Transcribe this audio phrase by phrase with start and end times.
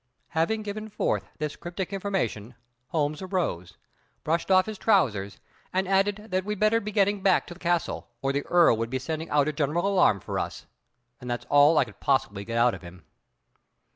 [0.29, 2.55] Having given forth this cryptic information,
[2.87, 3.77] Holmes arose,
[4.23, 5.39] brushed off his trousers,
[5.71, 8.89] and added that we'd better be getting back to the castle, or the Earl would
[8.89, 10.65] be sending out a general alarm for us.
[11.19, 13.05] And that's all I could possibly get out of him.